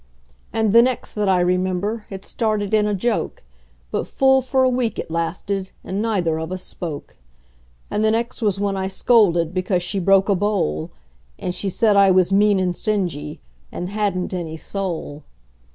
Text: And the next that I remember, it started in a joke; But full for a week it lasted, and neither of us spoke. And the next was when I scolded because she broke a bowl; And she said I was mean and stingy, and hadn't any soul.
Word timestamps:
And 0.51 0.73
the 0.73 0.81
next 0.81 1.13
that 1.13 1.29
I 1.29 1.41
remember, 1.41 2.07
it 2.09 2.25
started 2.25 2.73
in 2.73 2.87
a 2.87 2.95
joke; 2.95 3.43
But 3.91 4.07
full 4.07 4.41
for 4.41 4.63
a 4.63 4.67
week 4.69 4.97
it 4.97 5.11
lasted, 5.11 5.69
and 5.83 6.01
neither 6.01 6.39
of 6.39 6.51
us 6.51 6.63
spoke. 6.63 7.17
And 7.91 8.03
the 8.03 8.09
next 8.09 8.41
was 8.41 8.59
when 8.59 8.75
I 8.75 8.87
scolded 8.87 9.53
because 9.53 9.83
she 9.83 9.99
broke 9.99 10.27
a 10.27 10.33
bowl; 10.33 10.89
And 11.37 11.53
she 11.53 11.69
said 11.69 11.95
I 11.95 12.09
was 12.09 12.33
mean 12.33 12.59
and 12.59 12.75
stingy, 12.75 13.41
and 13.71 13.89
hadn't 13.91 14.33
any 14.33 14.57
soul. 14.57 15.23